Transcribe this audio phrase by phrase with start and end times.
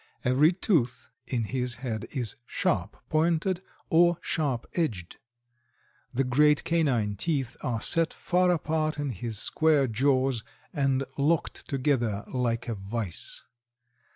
[0.25, 3.61] Every tooth in his head is sharp pointed
[3.91, 5.17] or sharp edged.
[6.11, 10.43] The great canine teeth are set far apart in his square jaws
[10.73, 13.43] and locked together like a vice.